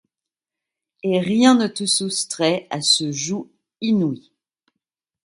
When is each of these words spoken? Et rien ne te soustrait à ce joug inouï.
Et 1.03 1.19
rien 1.19 1.53
ne 1.53 1.67
te 1.67 1.85
soustrait 1.85 2.65
à 2.71 2.81
ce 2.81 3.11
joug 3.11 3.51
inouï. 3.81 4.31